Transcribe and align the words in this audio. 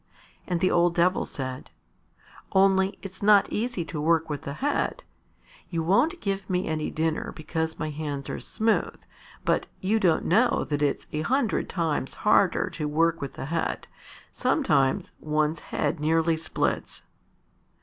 And 0.47 0.61
the 0.61 0.71
old 0.71 0.95
Devil 0.95 1.27
said, 1.27 1.69
"Only 2.53 2.97
it's 3.03 3.21
not 3.21 3.47
easy 3.51 3.85
to 3.85 4.01
work 4.01 4.31
with 4.31 4.41
the 4.41 4.53
head. 4.53 5.03
You 5.69 5.83
won't 5.83 6.19
give 6.21 6.49
me 6.49 6.67
any 6.67 6.89
dinner 6.89 7.31
because 7.35 7.77
my 7.77 7.91
hands 7.91 8.27
are 8.27 8.39
smooth, 8.39 8.99
but 9.45 9.67
you 9.79 9.99
don't 9.99 10.25
know 10.25 10.65
that 10.69 10.81
it's 10.81 11.05
a 11.11 11.21
hundred 11.21 11.69
times 11.69 12.15
harder 12.15 12.67
to 12.71 12.87
work 12.87 13.21
with 13.21 13.33
the 13.35 13.45
head. 13.45 13.85
Sometimes 14.31 15.11
one's 15.19 15.59
head 15.59 15.99
nearly 15.99 16.35
splits." 16.35 17.03